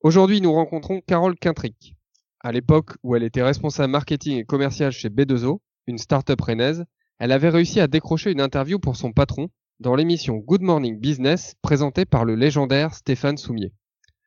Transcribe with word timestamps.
Aujourd'hui, 0.00 0.40
nous 0.40 0.52
rencontrons 0.52 1.00
Carole 1.00 1.34
Quintric. 1.34 1.96
À 2.38 2.52
l'époque 2.52 2.92
où 3.02 3.16
elle 3.16 3.24
était 3.24 3.42
responsable 3.42 3.90
marketing 3.90 4.38
et 4.38 4.44
commercial 4.44 4.92
chez 4.92 5.08
B2O, 5.08 5.58
une 5.88 5.98
start-up 5.98 6.40
rennaise, 6.40 6.84
elle 7.18 7.32
avait 7.32 7.48
réussi 7.48 7.80
à 7.80 7.88
décrocher 7.88 8.30
une 8.30 8.40
interview 8.40 8.78
pour 8.78 8.94
son 8.94 9.10
patron 9.10 9.48
dans 9.80 9.96
l'émission 9.96 10.36
Good 10.36 10.62
Morning 10.62 11.00
Business 11.00 11.56
présentée 11.62 12.04
par 12.04 12.24
le 12.24 12.36
légendaire 12.36 12.94
Stéphane 12.94 13.38
Soumier. 13.38 13.72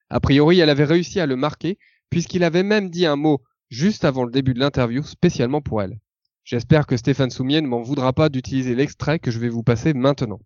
A 0.10 0.20
priori, 0.20 0.60
elle 0.60 0.70
avait 0.70 0.84
réussi 0.84 1.21
à 1.21 1.26
le 1.26 1.38
marquer 1.38 1.78
puisqu'il 2.10 2.44
avait 2.44 2.63
même 2.63 2.90
dit 2.90 3.06
un 3.06 3.15
mot 3.15 3.42
juste 3.69 4.03
avant 4.03 4.26
le 4.26 4.31
début 4.31 4.53
de 4.53 4.60
l'interview 4.60 5.03
spécialement 5.03 5.62
pour 5.62 5.81
elle. 5.81 6.01
J'espère 6.44 6.85
que 6.85 6.97
Stéphane 6.97 7.31
Soumier 7.31 7.62
ne 7.62 7.67
m'en 7.67 7.81
voudra 7.81 8.12
pas 8.12 8.28
d'utiliser 8.28 8.76
l'extrait 8.76 9.19
que 9.19 9.31
je 9.31 9.40
vais 9.40 9.47
vous 9.47 9.63
passer 9.63 9.94
maintenant. 9.94 10.42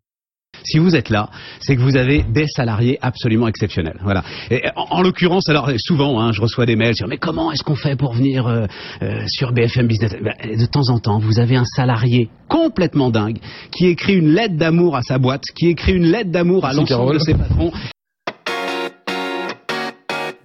Si 0.66 0.80
vous 0.80 0.96
êtes 0.96 1.10
là, 1.10 1.30
c'est 1.60 1.76
que 1.76 1.82
vous 1.82 1.96
avez 1.96 2.24
des 2.24 2.48
salariés 2.48 2.98
absolument 3.02 3.48
exceptionnels. 3.48 4.00
Voilà. 4.04 4.24
Et 4.50 4.64
en, 4.76 5.02
l'occurrence, 5.02 5.48
alors 5.50 5.70
souvent, 5.78 6.20
hein, 6.20 6.32
je 6.32 6.42
reçois 6.42 6.66
des 6.66 6.76
mails 6.76 6.96
sur 6.96 7.08
mais 7.08 7.18
comment 7.18 7.52
est-ce 7.52 7.64
qu'on 7.64 7.76
fait 7.76 7.96
pour 7.96 8.14
venir 8.14 8.48
euh, 8.48 8.66
euh, 9.02 9.28
sur 9.28 9.52
BFM 9.52 9.88
Business? 9.88 10.16
Ben, 10.22 10.34
De 10.58 10.66
temps 10.66 10.90
en 10.90 11.00
temps, 11.00 11.20
vous 11.20 11.40
avez 11.40 11.56
un 11.56 11.66
salarié 11.66 12.30
complètement 12.50 13.12
dingue 13.12 13.38
qui 13.72 13.86
écrit 13.88 14.16
une 14.16 14.30
lettre 14.30 14.56
d'amour 14.56 14.96
à 14.96 15.02
sa 15.02 15.20
boîte, 15.20 15.44
qui 15.56 15.68
écrit 15.68 15.94
une 15.94 16.06
lettre 16.06 16.32
d'amour 16.32 16.66
à 16.66 16.74
l'ensemble 16.74 17.14
de 17.14 17.20
ses 17.20 17.36
patrons. 17.36 17.72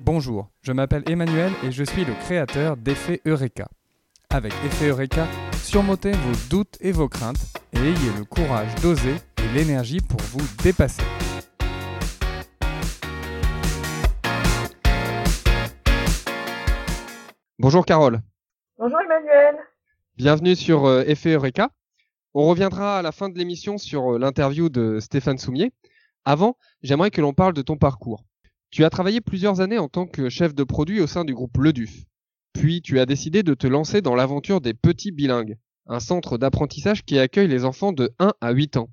Bonjour, 0.00 0.48
je 0.62 0.72
m'appelle 0.72 1.04
Emmanuel 1.08 1.52
et 1.64 1.70
je 1.70 1.84
suis 1.84 2.04
le 2.04 2.12
créateur 2.24 2.76
d'Effet 2.76 3.20
Eureka. 3.26 3.68
Avec 4.28 4.52
Effet 4.66 4.88
Eureka, 4.88 5.26
surmontez 5.62 6.12
vos 6.12 6.48
doutes 6.50 6.76
et 6.80 6.92
vos 6.92 7.08
craintes 7.08 7.40
et 7.72 7.78
ayez 7.78 8.12
le 8.18 8.24
courage 8.24 8.74
d'oser 8.82 9.14
l'énergie 9.54 9.98
pour 10.00 10.20
vous 10.20 10.46
dépasser. 10.62 11.02
Bonjour 17.58 17.84
Carole. 17.84 18.20
Bonjour 18.78 18.98
Emmanuel. 19.00 19.56
Bienvenue 20.16 20.54
sur 20.54 20.86
euh, 20.86 21.02
Effet 21.06 21.32
Eureka. 21.32 21.70
On 22.32 22.46
reviendra 22.46 22.98
à 22.98 23.02
la 23.02 23.12
fin 23.12 23.28
de 23.28 23.36
l'émission 23.36 23.76
sur 23.76 24.14
euh, 24.14 24.18
l'interview 24.18 24.68
de 24.68 24.98
Stéphane 25.00 25.38
Soumier. 25.38 25.72
Avant, 26.24 26.56
j'aimerais 26.82 27.10
que 27.10 27.20
l'on 27.20 27.32
parle 27.32 27.54
de 27.54 27.62
ton 27.62 27.76
parcours. 27.76 28.24
Tu 28.70 28.84
as 28.84 28.90
travaillé 28.90 29.20
plusieurs 29.20 29.60
années 29.60 29.78
en 29.78 29.88
tant 29.88 30.06
que 30.06 30.28
chef 30.28 30.54
de 30.54 30.62
produit 30.62 31.00
au 31.00 31.06
sein 31.08 31.24
du 31.24 31.34
groupe 31.34 31.56
Leduf. 31.58 32.04
Puis 32.52 32.82
tu 32.82 33.00
as 33.00 33.06
décidé 33.06 33.42
de 33.42 33.54
te 33.54 33.66
lancer 33.66 34.00
dans 34.00 34.14
l'aventure 34.14 34.60
des 34.60 34.74
petits 34.74 35.12
bilingues, 35.12 35.58
un 35.86 35.98
centre 35.98 36.38
d'apprentissage 36.38 37.04
qui 37.04 37.18
accueille 37.18 37.48
les 37.48 37.64
enfants 37.64 37.92
de 37.92 38.10
1 38.20 38.32
à 38.40 38.52
8 38.52 38.76
ans. 38.76 38.88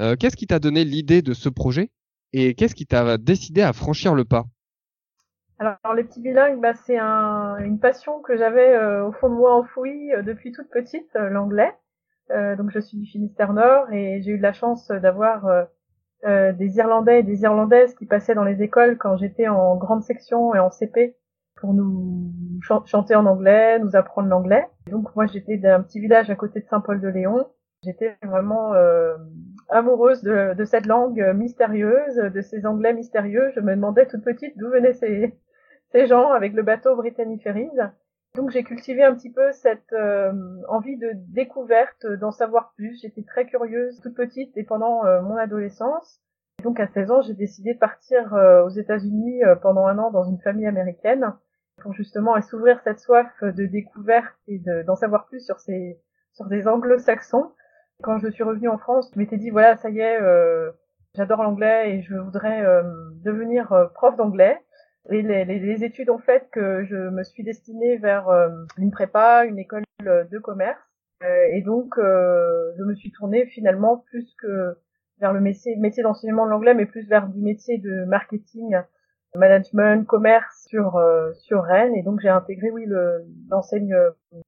Euh, 0.00 0.16
qu'est-ce 0.16 0.36
qui 0.36 0.46
t'a 0.46 0.58
donné 0.58 0.84
l'idée 0.84 1.22
de 1.22 1.32
ce 1.32 1.48
projet 1.48 1.90
et 2.32 2.54
qu'est-ce 2.54 2.74
qui 2.74 2.86
t'a 2.86 3.18
décidé 3.18 3.62
à 3.62 3.72
franchir 3.72 4.14
le 4.14 4.24
pas? 4.24 4.44
Alors, 5.58 5.94
les 5.96 6.04
petits 6.04 6.20
bilingues, 6.20 6.60
bah, 6.60 6.74
c'est 6.74 6.98
une 6.98 7.80
passion 7.80 8.20
que 8.20 8.36
j'avais 8.36 8.74
euh, 8.74 9.06
au 9.06 9.12
fond 9.12 9.28
de 9.28 9.34
moi 9.34 9.56
enfouie 9.56 10.12
euh, 10.12 10.22
depuis 10.22 10.52
toute 10.52 10.70
petite, 10.70 11.12
l'anglais. 11.14 11.72
donc 12.30 12.70
je 12.70 12.78
suis 12.78 12.98
du 12.98 13.06
Finistère 13.06 13.52
Nord 13.52 13.92
et 13.92 14.20
j'ai 14.22 14.32
eu 14.32 14.38
de 14.38 14.42
la 14.42 14.52
chance 14.52 14.88
d'avoir 14.88 15.66
euh, 16.24 16.52
des 16.52 16.78
Irlandais 16.78 17.20
et 17.20 17.22
des 17.22 17.42
Irlandaises 17.42 17.94
qui 17.94 18.04
passaient 18.04 18.34
dans 18.34 18.42
les 18.42 18.60
écoles 18.60 18.98
quand 18.98 19.16
j'étais 19.16 19.46
en 19.46 19.76
grande 19.76 20.02
section 20.02 20.52
et 20.52 20.58
en 20.58 20.68
CP 20.68 21.14
pour 21.54 21.74
nous 21.74 22.32
chanter 22.86 23.14
en 23.14 23.24
anglais, 23.24 23.78
nous 23.78 23.94
apprendre 23.94 24.28
l'anglais. 24.28 24.66
Donc 24.90 25.14
moi 25.14 25.26
j'étais 25.26 25.58
d'un 25.58 25.80
petit 25.80 26.00
village 26.00 26.28
à 26.28 26.34
côté 26.34 26.58
de 26.58 26.66
Saint-Paul-de-Léon. 26.66 27.46
J'étais 27.84 28.16
vraiment 28.24 28.74
euh, 28.74 29.16
amoureuse 29.68 30.22
de, 30.22 30.54
de, 30.54 30.64
cette 30.64 30.86
langue 30.86 31.32
mystérieuse, 31.34 32.16
de 32.16 32.40
ces 32.40 32.66
anglais 32.66 32.92
mystérieux. 32.94 33.50
Je 33.54 33.60
me 33.60 33.74
demandais 33.74 34.06
toute 34.06 34.24
petite 34.24 34.56
d'où 34.56 34.70
venaient 34.70 34.94
ces, 34.94 35.34
ces 35.92 36.06
gens 36.06 36.32
avec 36.32 36.52
le 36.54 36.62
bateau 36.62 36.96
Brittany. 36.96 37.40
Donc 38.34 38.50
j'ai 38.50 38.62
cultivé 38.62 39.02
un 39.02 39.14
petit 39.14 39.32
peu 39.32 39.52
cette 39.52 39.92
euh, 39.92 40.32
envie 40.68 40.96
de 40.96 41.12
découverte, 41.28 42.06
d'en 42.06 42.30
savoir 42.30 42.72
plus. 42.76 43.00
J'étais 43.00 43.22
très 43.22 43.46
curieuse 43.46 44.00
toute 44.00 44.14
petite 44.14 44.56
et 44.56 44.64
pendant 44.64 45.04
euh, 45.04 45.22
mon 45.22 45.36
adolescence. 45.36 46.20
donc 46.62 46.78
à 46.78 46.86
16 46.86 47.10
ans, 47.10 47.22
j'ai 47.22 47.34
décidé 47.34 47.74
de 47.74 47.78
partir 47.78 48.34
euh, 48.34 48.64
aux 48.64 48.70
États-Unis 48.70 49.40
pendant 49.62 49.86
un 49.86 49.98
an 49.98 50.10
dans 50.10 50.24
une 50.24 50.40
famille 50.40 50.66
américaine 50.66 51.34
pour 51.82 51.92
justement 51.94 52.40
s'ouvrir 52.40 52.80
cette 52.84 52.98
soif 52.98 53.32
de 53.42 53.66
découverte 53.66 54.34
et 54.46 54.60
d'en 54.84 54.96
savoir 54.96 55.26
plus 55.26 55.44
sur 55.44 55.58
ces 55.60 56.00
sur 56.32 56.46
des 56.46 56.68
anglo-saxons. 56.68 57.52
Quand 58.02 58.18
je 58.18 58.28
suis 58.28 58.44
revenue 58.44 58.68
en 58.68 58.78
France, 58.78 59.10
je 59.12 59.18
m'étais 59.18 59.36
dit 59.36 59.50
voilà, 59.50 59.76
ça 59.76 59.90
y 59.90 59.98
est, 60.00 60.18
j'adore 61.14 61.42
l'anglais 61.42 61.96
et 61.96 62.02
je 62.02 62.14
voudrais 62.14 62.62
devenir 63.24 63.90
prof 63.94 64.16
d'anglais. 64.16 64.58
Et 65.10 65.22
les, 65.22 65.44
les, 65.44 65.84
études 65.84 66.10
ont 66.10 66.18
fait 66.18 66.48
que 66.52 66.84
je 66.84 66.96
me 66.96 67.22
suis 67.22 67.42
destinée 67.42 67.96
vers 67.96 68.28
euh, 68.28 68.48
une 68.76 68.90
prépa, 68.90 69.46
une 69.46 69.58
école 69.58 69.84
de 70.02 70.38
commerce. 70.38 70.78
Euh, 71.24 71.44
et 71.52 71.62
donc, 71.62 71.96
euh, 71.98 72.72
je 72.78 72.84
me 72.84 72.94
suis 72.94 73.10
tournée 73.12 73.46
finalement 73.46 74.04
plus 74.10 74.34
que 74.38 74.76
vers 75.18 75.32
le 75.32 75.40
métier, 75.40 75.76
métier 75.76 76.02
d'enseignement 76.02 76.44
de 76.44 76.50
l'anglais, 76.50 76.74
mais 76.74 76.84
plus 76.84 77.08
vers 77.08 77.26
du 77.28 77.40
métier 77.40 77.78
de 77.78 78.04
marketing, 78.04 78.76
management, 79.34 80.06
commerce 80.06 80.66
sur 80.68 81.00
sur 81.34 81.62
Rennes. 81.62 81.94
Et 81.94 82.02
donc, 82.02 82.20
j'ai 82.20 82.28
intégré, 82.28 82.70
oui, 82.70 82.86
l'enseigne 83.50 83.96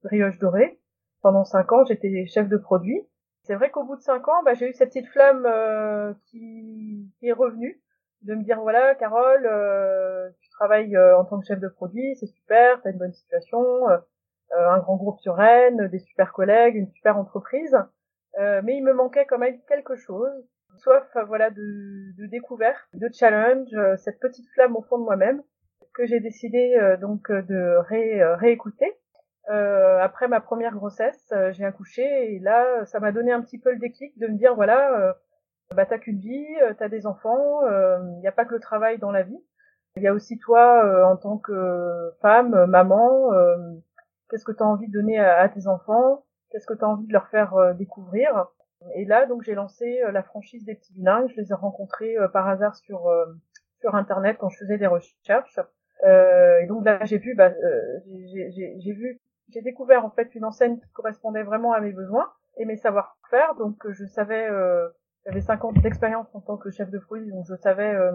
brioche 0.05 0.39
dorée. 0.39 0.79
Pendant 1.23 1.45
cinq 1.45 1.73
ans, 1.73 1.85
j'étais 1.87 2.27
chef 2.27 2.49
de 2.49 2.59
produit. 2.59 3.01
C'est 3.51 3.57
vrai 3.57 3.73
qu'au 3.73 3.83
bout 3.83 3.97
de 3.97 4.01
cinq 4.01 4.29
ans, 4.29 4.45
bah, 4.45 4.55
j'ai 4.55 4.69
eu 4.69 4.73
cette 4.75 4.91
petite 4.91 5.09
flamme 5.09 5.45
qui, 6.31 7.11
qui 7.19 7.27
est 7.27 7.33
revenue 7.33 7.83
de 8.23 8.35
me 8.37 8.45
dire 8.45 8.61
voilà 8.61 8.95
Carole 8.95 9.45
euh, 9.45 10.29
tu 10.41 10.51
travailles 10.51 10.95
euh, 10.95 11.19
en 11.19 11.25
tant 11.25 11.41
que 11.41 11.47
chef 11.47 11.59
de 11.59 11.67
produit 11.69 12.15
c'est 12.17 12.27
super 12.27 12.81
t'as 12.83 12.91
une 12.91 12.99
bonne 12.99 13.13
situation 13.13 13.89
euh, 13.89 13.99
un 14.53 14.79
grand 14.79 14.97
groupe 14.97 15.19
sur 15.21 15.35
Rennes 15.35 15.89
des 15.89 15.99
super 15.99 16.33
collègues 16.33 16.77
une 16.77 16.89
super 16.89 17.19
entreprise. 17.19 17.77
Mais 18.39 18.77
il 18.77 18.85
me 18.85 18.93
manquait 18.93 19.27
quand 19.27 19.39
même 19.39 19.61
quelque 19.67 19.97
chose. 19.97 20.31
Soif 20.77 21.05
voilà 21.27 21.51
de, 21.51 22.17
de 22.17 22.27
découverte 22.27 22.89
de 22.95 23.09
challenge 23.13 23.69
cette 23.97 24.21
petite 24.21 24.49
flamme 24.55 24.77
au 24.77 24.83
fond 24.83 24.99
de 24.99 25.05
moi-même 25.05 25.43
que 25.93 26.07
j'ai 26.07 26.21
décidé 26.21 26.79
donc 27.01 27.33
de 27.33 27.77
ré, 27.89 28.23
réécouter 28.37 29.00
après 29.49 30.29
ma 30.29 30.41
première 30.41 30.75
grossesse 30.75 31.33
j'ai 31.51 31.65
accouché 31.65 32.03
et 32.03 32.39
là 32.39 32.85
ça 32.85 33.01
m'a 33.01 33.13
donné 33.13 33.33
un 33.33 33.41
petit 33.41 33.59
peu 33.59 33.73
le 33.73 33.79
déclic 33.79 34.17
de 34.19 34.27
me 34.27 34.37
dire 34.37 34.55
voilà 34.55 35.15
bah 35.75 35.87
t'as 35.87 35.99
qu'une 35.99 36.19
vie, 36.19 36.47
euh, 36.63 36.75
t'as 36.77 36.89
des 36.89 37.07
enfants, 37.07 37.63
il 37.63 37.73
euh, 37.73 37.99
n'y 38.21 38.27
a 38.27 38.33
pas 38.33 38.45
que 38.45 38.55
le 38.55 38.61
travail 38.61 38.99
dans 38.99 39.13
la 39.13 39.23
vie. 39.23 39.41
Il 39.97 40.03
y 40.03 40.09
a 40.09 40.13
aussi 40.13 40.39
toi 40.39 40.85
euh, 40.85 41.05
en 41.05 41.17
tant 41.17 41.39
que 41.39 42.13
femme, 42.23 42.67
maman, 42.67 43.31
qu'est-ce 44.29 44.45
que 44.45 44.53
tu 44.53 44.63
as 44.63 44.67
envie 44.67 44.89
de 44.89 44.93
donner 44.93 45.19
à, 45.19 45.49
tes 45.49 45.67
enfants, 45.67 46.25
qu'est-ce 46.51 46.67
que 46.67 46.75
tu 46.75 46.85
as 46.85 46.89
envie 46.89 47.07
de 47.07 47.13
leur 47.13 47.29
faire 47.29 47.75
découvrir. 47.75 48.47
Et 48.95 49.05
là 49.05 49.27
donc 49.27 49.43
j'ai 49.43 49.55
lancé 49.55 50.01
la 50.11 50.23
franchise 50.23 50.65
des 50.65 50.75
petits 50.75 50.95
bilingues, 50.95 51.29
je 51.29 51.41
les 51.41 51.51
ai 51.51 51.55
rencontrés 51.55 52.17
par 52.33 52.49
hasard 52.49 52.77
sur 52.77 53.11
sur 53.81 53.95
internet 53.95 54.37
quand 54.39 54.49
je 54.49 54.59
faisais 54.59 54.79
des 54.79 54.87
recherches. 54.87 55.59
et 56.05 56.67
donc 56.67 56.85
là 56.85 57.05
j'ai 57.05 57.19
vu 57.19 57.35
bah, 57.35 57.53
j'ai 58.07 58.93
vu 58.93 59.21
j'ai 59.53 59.63
découvert 59.63 60.05
en 60.05 60.11
fait 60.11 60.35
une 60.35 60.45
enseigne 60.45 60.79
qui 60.79 60.91
correspondait 60.93 61.43
vraiment 61.43 61.73
à 61.73 61.81
mes 61.81 61.93
besoins 61.93 62.31
et 62.57 62.65
mes 62.65 62.77
savoir-faire 62.77 63.55
donc 63.57 63.77
je 63.91 64.07
savais 64.07 64.49
j'avais 65.27 65.41
5 65.41 65.65
ans 65.65 65.73
d'expérience 65.73 66.27
en 66.35 66.41
tant 66.41 66.57
que 66.57 66.71
chef 66.71 66.91
de 66.91 66.99
produit, 66.99 67.31
donc 67.31 67.45
je 67.49 67.55
savais 67.57 67.95
euh, 67.95 68.13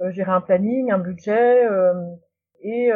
euh, 0.00 0.10
gérer 0.12 0.30
un 0.30 0.40
planning, 0.40 0.90
un 0.90 0.98
budget, 0.98 1.64
euh, 1.66 1.94
et 2.62 2.90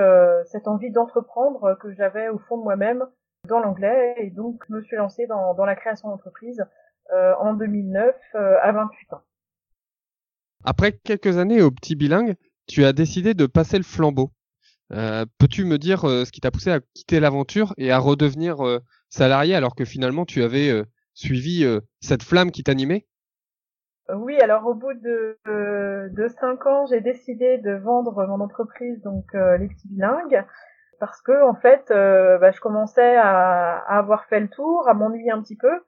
cette 0.46 0.66
envie 0.66 0.90
d'entreprendre 0.90 1.76
que 1.80 1.92
j'avais 1.92 2.28
au 2.28 2.38
fond 2.38 2.58
de 2.58 2.62
moi-même 2.62 3.04
dans 3.46 3.60
l'anglais, 3.60 4.14
et 4.16 4.30
donc 4.30 4.64
je 4.68 4.74
me 4.74 4.82
suis 4.82 4.96
lancée 4.96 5.26
dans, 5.26 5.54
dans 5.54 5.64
la 5.64 5.76
création 5.76 6.08
d'entreprise 6.08 6.64
en 7.12 7.54
2009 7.54 8.16
à 8.34 8.72
28 8.72 9.12
ans. 9.12 9.20
Après 10.64 10.92
quelques 10.92 11.38
années 11.38 11.62
au 11.62 11.70
petit 11.70 11.94
bilingue, 11.94 12.34
tu 12.66 12.84
as 12.84 12.92
décidé 12.92 13.34
de 13.34 13.46
passer 13.46 13.76
le 13.76 13.84
flambeau. 13.84 14.30
Euh, 14.92 15.24
Peux-tu 15.38 15.64
me 15.64 15.78
dire 15.78 16.00
ce 16.00 16.30
qui 16.30 16.40
t'a 16.40 16.50
poussé 16.50 16.70
à 16.70 16.80
quitter 16.94 17.20
l'aventure 17.20 17.74
et 17.76 17.92
à 17.92 17.98
redevenir 17.98 18.58
salarié 19.08 19.54
alors 19.54 19.74
que 19.74 19.84
finalement 19.84 20.24
tu 20.24 20.42
avais 20.42 20.84
suivi 21.14 21.64
cette 22.00 22.22
flamme 22.22 22.50
qui 22.50 22.64
t'animait? 22.64 23.06
Oui, 24.14 24.36
alors 24.40 24.66
au 24.66 24.74
bout 24.74 24.94
de, 24.94 25.38
de 25.46 26.28
cinq 26.28 26.66
ans, 26.66 26.86
j'ai 26.86 27.00
décidé 27.00 27.58
de 27.58 27.72
vendre 27.72 28.26
mon 28.26 28.40
entreprise, 28.40 29.00
donc 29.02 29.24
euh, 29.34 29.56
les 29.56 29.68
petits 29.68 29.88
bilingues, 29.88 30.44
parce 30.98 31.20
que 31.22 31.44
en 31.48 31.54
fait, 31.54 31.90
euh, 31.90 32.38
bah, 32.38 32.50
je 32.50 32.60
commençais 32.60 33.16
à, 33.16 33.78
avoir 33.78 34.24
fait 34.26 34.40
le 34.40 34.48
tour, 34.48 34.88
à 34.88 34.94
m'ennuyer 34.94 35.30
un 35.30 35.42
petit 35.42 35.56
peu. 35.56 35.84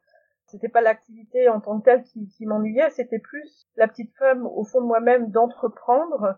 C'était 0.47 0.69
pas 0.69 0.83
l'activité 0.83 1.49
en 1.49 1.61
tant 1.61 1.81
que 1.81 1.85
telle 1.85 2.03
qui, 2.05 2.29
qui 2.29 2.47
m'ennuyait, 2.47 2.91
c'était 2.91 3.19
plus 3.19 3.67
la 3.77 3.89
petite 3.89 4.15
femme 4.19 4.47
au 4.47 4.65
fond 4.65 4.81
de 4.81 4.87
moi-même 4.87 5.31
d'entreprendre, 5.31 6.37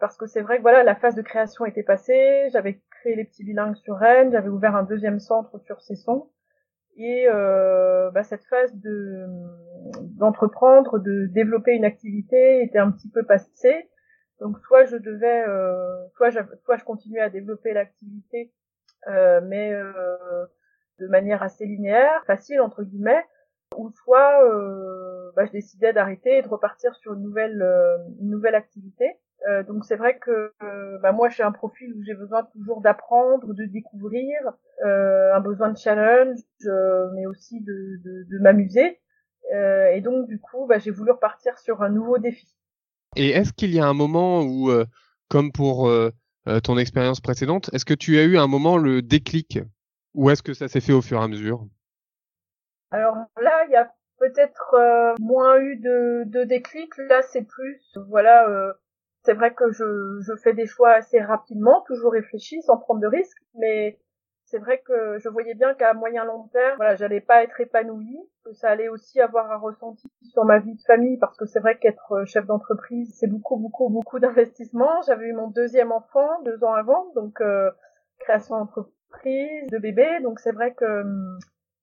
parce 0.00 0.16
que 0.16 0.26
c'est 0.26 0.42
vrai 0.42 0.58
que 0.58 0.62
voilà, 0.62 0.82
la 0.82 0.94
phase 0.94 1.14
de 1.14 1.22
création 1.22 1.64
était 1.64 1.82
passée, 1.82 2.48
j'avais 2.52 2.80
créé 2.90 3.16
les 3.16 3.24
petits 3.24 3.44
bilingues 3.44 3.76
sur 3.76 3.96
Rennes, 3.96 4.30
j'avais 4.30 4.48
ouvert 4.48 4.76
un 4.76 4.82
deuxième 4.82 5.20
centre 5.20 5.58
sur 5.58 5.80
Cesson, 5.80 6.28
et 6.96 7.26
euh, 7.28 8.10
bah, 8.10 8.22
cette 8.22 8.44
phase 8.44 8.74
de 8.74 9.26
d'entreprendre, 10.16 10.98
de 10.98 11.26
développer 11.26 11.72
une 11.72 11.84
activité 11.84 12.62
était 12.62 12.78
un 12.78 12.90
petit 12.90 13.10
peu 13.10 13.24
passée. 13.24 13.88
Donc 14.40 14.58
soit 14.60 14.84
je 14.84 14.96
devais, 14.96 15.44
soit, 16.16 16.30
je, 16.30 16.40
soit 16.64 16.76
je 16.76 16.84
continuais 16.84 17.20
à 17.20 17.30
développer 17.30 17.72
l'activité, 17.72 18.52
mais 19.06 19.72
de 20.98 21.06
manière 21.06 21.42
assez 21.42 21.64
linéaire, 21.64 22.24
facile 22.26 22.60
entre 22.60 22.82
guillemets, 22.82 23.24
ou 23.76 23.90
soit 23.90 24.40
bah, 25.36 25.44
je 25.46 25.52
décidais 25.52 25.92
d'arrêter 25.92 26.38
et 26.38 26.42
de 26.42 26.48
repartir 26.48 26.94
sur 26.96 27.14
une 27.14 27.22
nouvelle, 27.22 27.62
une 28.20 28.30
nouvelle 28.30 28.54
activité. 28.54 29.18
Euh, 29.48 29.62
donc 29.62 29.84
c'est 29.84 29.96
vrai 29.96 30.18
que 30.18 30.52
euh, 30.62 30.98
bah 31.02 31.12
moi 31.12 31.28
j'ai 31.28 31.42
un 31.42 31.52
profil 31.52 31.92
où 31.94 32.02
j'ai 32.02 32.14
besoin 32.14 32.44
toujours 32.52 32.80
d'apprendre, 32.80 33.54
de 33.54 33.64
découvrir, 33.64 34.34
euh, 34.84 35.34
un 35.34 35.40
besoin 35.40 35.70
de 35.70 35.78
challenge, 35.78 36.38
mais 37.14 37.26
aussi 37.26 37.60
de, 37.60 38.02
de, 38.04 38.26
de 38.28 38.38
m'amuser. 38.40 38.98
et 39.52 40.00
donc 40.00 40.26
du 40.26 40.40
coup 40.40 40.66
bah, 40.66 40.78
j'ai 40.78 40.90
voulu 40.90 41.12
repartir 41.12 41.58
sur 41.58 41.82
un 41.82 41.90
nouveau 41.90 42.18
défi. 42.18 42.48
Et 43.14 43.30
est-ce 43.30 43.52
qu'il 43.52 43.72
y 43.74 43.80
a 43.80 43.86
un 43.86 43.94
moment 43.94 44.42
où, 44.42 44.70
comme 45.28 45.52
pour 45.52 45.90
ton 46.64 46.78
expérience 46.78 47.20
précédente, 47.20 47.70
est-ce 47.72 47.84
que 47.84 47.94
tu 47.94 48.18
as 48.18 48.24
eu 48.24 48.38
un 48.38 48.46
moment 48.46 48.76
le 48.76 49.00
déclic? 49.00 49.60
Ou 50.14 50.30
est-ce 50.30 50.42
que 50.42 50.54
ça 50.54 50.66
s'est 50.66 50.80
fait 50.80 50.92
au 50.92 51.02
fur 51.02 51.20
et 51.20 51.24
à 51.24 51.28
mesure? 51.28 51.66
Alors 52.90 53.16
là 53.40 53.64
il 53.68 53.72
y 53.72 53.76
a 53.76 53.92
peut-être 54.18 55.14
moins 55.20 55.58
eu 55.58 55.76
de, 55.76 56.24
de 56.26 56.44
déclic. 56.44 56.90
Là 56.98 57.22
c'est 57.22 57.44
plus 57.44 57.96
voilà 58.08 58.74
c'est 59.26 59.34
vrai 59.34 59.52
que 59.52 59.72
je, 59.72 60.36
fais 60.42 60.54
des 60.54 60.66
choix 60.66 60.92
assez 60.92 61.20
rapidement, 61.20 61.82
toujours 61.82 62.12
réfléchis, 62.12 62.62
sans 62.62 62.78
prendre 62.78 63.00
de 63.00 63.08
risques, 63.08 63.42
mais 63.54 63.98
c'est 64.44 64.58
vrai 64.58 64.80
que 64.86 65.18
je 65.18 65.28
voyais 65.28 65.54
bien 65.54 65.74
qu'à 65.74 65.92
moyen 65.94 66.24
long 66.24 66.46
terme, 66.52 66.76
voilà, 66.76 66.94
j'allais 66.94 67.20
pas 67.20 67.42
être 67.42 67.60
épanouie, 67.60 68.20
que 68.44 68.52
ça 68.52 68.70
allait 68.70 68.88
aussi 68.88 69.20
avoir 69.20 69.50
un 69.50 69.56
ressenti 69.56 70.08
sur 70.22 70.44
ma 70.44 70.60
vie 70.60 70.76
de 70.76 70.82
famille, 70.82 71.18
parce 71.18 71.36
que 71.36 71.44
c'est 71.44 71.58
vrai 71.58 71.76
qu'être 71.76 72.24
chef 72.24 72.46
d'entreprise, 72.46 73.12
c'est 73.18 73.26
beaucoup, 73.26 73.56
beaucoup, 73.56 73.88
beaucoup 73.88 74.20
d'investissement. 74.20 75.02
J'avais 75.02 75.26
eu 75.26 75.32
mon 75.32 75.48
deuxième 75.48 75.90
enfant 75.90 76.40
deux 76.44 76.62
ans 76.62 76.74
avant, 76.74 77.10
donc 77.16 77.40
euh, 77.40 77.68
création 78.20 78.58
d'entreprise, 78.58 79.66
de 79.72 79.78
bébé, 79.78 80.20
donc 80.22 80.38
c'est 80.38 80.52
vrai 80.52 80.72
que 80.74 81.02
hum, 81.02 81.38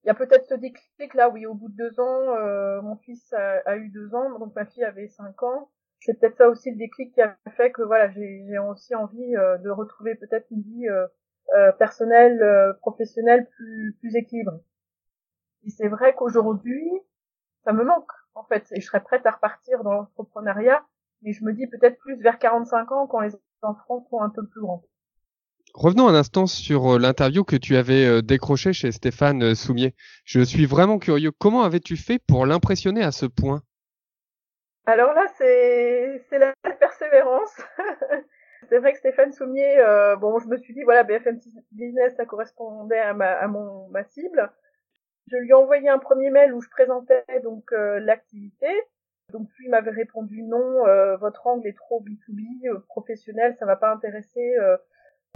il 0.05 0.07
y 0.07 0.11
a 0.11 0.13
peut-être 0.13 0.45
ce 0.45 0.55
déclic 0.55 1.13
là, 1.13 1.27
oui, 1.27 1.45
au 1.45 1.55
bout 1.55 1.67
de 1.67 1.75
deux 1.75 1.99
ans, 1.99 2.35
euh, 2.37 2.81
mon 2.81 2.95
fils 2.95 3.33
a, 3.33 3.75
eu 3.75 3.89
deux 3.89 4.15
ans, 4.15 4.39
donc 4.39 4.55
ma 4.55 4.65
fille 4.65 4.85
avait 4.85 5.09
cinq 5.09 5.43
ans 5.43 5.69
c'est 6.03 6.19
peut-être 6.19 6.37
ça 6.37 6.49
aussi 6.49 6.69
le 6.71 6.77
déclic 6.77 7.13
qui 7.13 7.21
a 7.21 7.37
fait 7.55 7.71
que 7.71 7.81
voilà, 7.81 8.11
j'ai 8.11 8.57
aussi 8.59 8.93
envie 8.93 9.35
euh, 9.35 9.57
de 9.59 9.69
retrouver 9.69 10.15
peut-être 10.15 10.45
une 10.51 10.61
vie 10.61 10.87
euh, 10.89 11.07
euh, 11.55 11.71
personnelle, 11.73 12.41
professionnelle 12.81 13.47
plus 13.55 13.95
plus 13.99 14.15
équilibrée. 14.15 14.59
Et 15.65 15.69
c'est 15.69 15.87
vrai 15.87 16.13
qu'aujourd'hui, 16.15 16.85
ça 17.63 17.71
me 17.71 17.83
manque 17.83 18.11
en 18.35 18.43
fait, 18.43 18.65
et 18.71 18.81
je 18.81 18.85
serais 18.85 19.01
prête 19.01 19.25
à 19.25 19.31
repartir 19.31 19.83
dans 19.83 19.93
l'entrepreneuriat, 19.93 20.83
mais 21.21 21.31
je 21.31 21.43
me 21.45 21.53
dis 21.53 21.67
peut-être 21.67 21.97
plus 21.99 22.21
vers 22.21 22.39
45 22.39 22.91
ans 22.91 23.07
quand 23.07 23.21
les 23.21 23.31
enfants 23.61 24.05
sont 24.09 24.19
un 24.19 24.29
peu 24.29 24.45
plus 24.45 24.61
grands. 24.61 24.83
Revenons 25.73 26.07
un 26.07 26.15
instant 26.15 26.47
sur 26.47 26.99
l'interview 26.99 27.43
que 27.43 27.55
tu 27.55 27.77
avais 27.77 28.21
décrochée 28.21 28.73
chez 28.73 28.91
Stéphane 28.91 29.55
Soumier. 29.55 29.95
Je 30.25 30.41
suis 30.41 30.65
vraiment 30.65 30.99
curieux. 30.99 31.31
Comment 31.31 31.63
avais-tu 31.63 31.95
fait 31.95 32.19
pour 32.19 32.45
l'impressionner 32.45 33.01
à 33.01 33.11
ce 33.11 33.25
point? 33.25 33.63
Alors 34.85 35.13
là, 35.13 35.25
c'est 35.37 36.37
la 36.37 36.53
persévérance. 36.79 37.55
c'est 38.69 38.79
vrai 38.79 38.91
que 38.91 38.99
Stéphane 38.99 39.31
Soumier, 39.31 39.77
euh, 39.79 40.17
bon, 40.17 40.39
je 40.39 40.47
me 40.47 40.57
suis 40.57 40.73
dit 40.73 40.83
voilà, 40.83 41.03
BFM 41.03 41.39
Business, 41.71 42.15
ça 42.15 42.25
correspondait 42.25 42.99
à 42.99 43.13
ma 43.13 43.47
mon 43.47 43.89
cible. 44.09 44.51
Je 45.31 45.37
lui 45.37 45.51
ai 45.51 45.53
envoyé 45.53 45.87
un 45.87 45.99
premier 45.99 46.29
mail 46.29 46.53
où 46.53 46.61
je 46.61 46.69
présentais 46.69 47.23
donc 47.43 47.71
euh, 47.71 47.99
l'activité. 47.99 48.67
Donc 49.31 49.47
lui 49.57 49.69
m'avait 49.69 49.91
répondu 49.91 50.43
non, 50.43 50.85
euh, 50.85 51.15
votre 51.15 51.47
angle 51.47 51.65
est 51.67 51.77
trop 51.77 52.03
B2B, 52.03 52.81
professionnel, 52.87 53.55
ça 53.57 53.65
va 53.65 53.77
pas 53.77 53.91
intéresser 53.91 54.55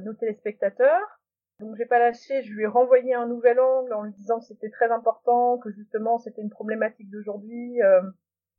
nos 0.03 0.13
téléspectateurs. 0.13 1.21
Donc 1.61 1.75
j'ai 1.77 1.85
pas 1.85 1.99
lâché, 1.99 2.43
je 2.43 2.51
lui 2.51 2.63
ai 2.63 2.67
renvoyé 2.67 3.13
un 3.13 3.27
nouvel 3.27 3.59
angle 3.61 3.93
en 3.93 4.03
lui 4.03 4.11
disant 4.11 4.39
que 4.39 4.45
c'était 4.45 4.69
très 4.69 4.91
important, 4.91 5.57
que 5.57 5.71
justement 5.71 6.17
c'était 6.17 6.41
une 6.41 6.49
problématique 6.49 7.09
d'aujourd'hui, 7.09 7.79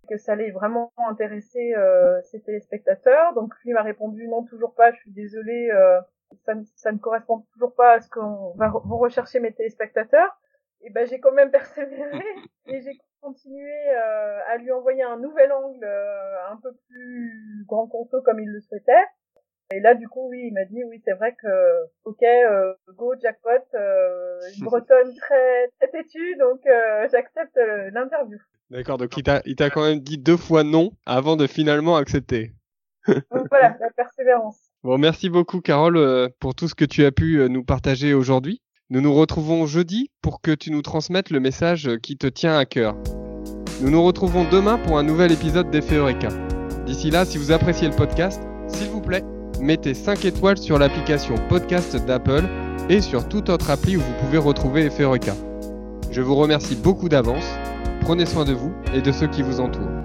que 0.08 0.16
ça 0.16 0.32
allait 0.32 0.50
vraiment 0.50 0.92
intéresser 1.08 1.74
euh, 1.76 2.20
ses 2.22 2.40
téléspectateurs. 2.40 3.34
Donc 3.34 3.52
lui 3.64 3.72
m'a 3.72 3.82
répondu 3.82 4.28
non 4.28 4.44
toujours 4.44 4.74
pas, 4.74 4.92
je 4.92 4.98
suis 4.98 5.12
désolée, 5.12 5.70
euh, 5.70 6.00
ça, 6.44 6.54
ne, 6.54 6.62
ça, 6.76 6.92
ne 6.92 6.98
correspond 6.98 7.44
toujours 7.52 7.74
pas 7.74 7.94
à 7.94 8.00
ce 8.00 8.08
qu'on 8.08 8.54
va 8.56 8.68
vous 8.68 8.98
rechercher 8.98 9.40
mes 9.40 9.52
téléspectateurs. 9.52 10.38
Et 10.82 10.90
ben 10.90 11.06
j'ai 11.06 11.18
quand 11.18 11.32
même 11.32 11.50
persévéré 11.50 12.22
et 12.66 12.80
j'ai 12.80 12.98
continué 13.20 13.72
euh, 13.90 14.38
à 14.46 14.56
lui 14.58 14.70
envoyer 14.70 15.02
un 15.02 15.16
nouvel 15.16 15.52
angle 15.52 15.84
euh, 15.84 16.50
un 16.50 16.56
peu 16.56 16.72
plus 16.88 17.64
grand 17.66 17.88
conso 17.88 18.22
comme 18.22 18.40
il 18.40 18.48
le 18.48 18.60
souhaitait. 18.60 19.04
Et 19.70 19.80
là, 19.80 19.94
du 19.94 20.08
coup, 20.08 20.28
oui, 20.30 20.44
il 20.46 20.54
m'a 20.54 20.64
dit, 20.64 20.82
oui, 20.84 21.00
c'est 21.04 21.12
vrai 21.12 21.36
que, 21.40 21.48
ok, 22.04 22.22
euh, 22.22 22.72
go, 22.96 23.14
jackpot, 23.20 23.50
euh, 23.74 24.40
une 24.56 24.64
bretonne 24.64 25.14
très, 25.20 25.68
très 25.78 25.88
têtue, 25.90 26.36
donc 26.38 26.60
euh, 26.66 27.06
j'accepte 27.10 27.58
l'interview. 27.92 28.38
D'accord, 28.70 28.98
donc 28.98 29.16
il 29.16 29.22
t'a, 29.22 29.42
il 29.44 29.56
t'a 29.56 29.70
quand 29.70 29.84
même 29.84 30.00
dit 30.00 30.18
deux 30.18 30.36
fois 30.36 30.62
non 30.62 30.92
avant 31.06 31.36
de 31.36 31.46
finalement 31.46 31.96
accepter. 31.96 32.52
donc 33.06 33.46
voilà, 33.50 33.76
la 33.80 33.90
persévérance. 33.90 34.58
Bon, 34.84 34.96
merci 34.96 35.28
beaucoup 35.28 35.60
Carole 35.60 35.96
euh, 35.96 36.28
pour 36.38 36.54
tout 36.54 36.68
ce 36.68 36.76
que 36.76 36.84
tu 36.84 37.04
as 37.04 37.10
pu 37.10 37.40
euh, 37.40 37.48
nous 37.48 37.64
partager 37.64 38.14
aujourd'hui. 38.14 38.62
Nous 38.90 39.00
nous 39.00 39.12
retrouvons 39.12 39.66
jeudi 39.66 40.12
pour 40.22 40.40
que 40.40 40.52
tu 40.52 40.70
nous 40.70 40.82
transmettes 40.82 41.30
le 41.30 41.40
message 41.40 41.90
qui 42.00 42.16
te 42.16 42.28
tient 42.28 42.56
à 42.56 42.64
cœur. 42.64 42.96
Nous 43.82 43.90
nous 43.90 44.02
retrouvons 44.04 44.48
demain 44.48 44.78
pour 44.78 44.96
un 44.96 45.02
nouvel 45.02 45.32
épisode 45.32 45.68
d'Effet 45.70 45.96
Eureka. 45.96 46.28
D'ici 46.86 47.10
là, 47.10 47.24
si 47.24 47.38
vous 47.38 47.50
appréciez 47.50 47.88
le 47.88 47.96
podcast, 47.96 48.40
s'il 48.68 48.88
vous 48.88 49.02
plaît, 49.02 49.24
mettez 49.60 49.94
5 49.94 50.24
étoiles 50.24 50.58
sur 50.58 50.78
l'application 50.78 51.34
podcast 51.48 51.96
d'Apple 52.06 52.44
et 52.88 53.00
sur 53.00 53.28
toute 53.28 53.48
autre 53.48 53.70
appli 53.70 53.96
où 53.96 54.00
vous 54.00 54.14
pouvez 54.20 54.38
retrouver 54.38 54.86
Effet. 54.86 55.04
Je 56.10 56.20
vous 56.20 56.34
remercie 56.34 56.76
beaucoup 56.76 57.08
d'avance 57.08 57.44
Prenez 58.00 58.24
soin 58.24 58.44
de 58.44 58.54
vous 58.54 58.72
et 58.94 59.02
de 59.02 59.12
ceux 59.12 59.26
qui 59.26 59.42
vous 59.42 59.60
entourent. 59.60 59.97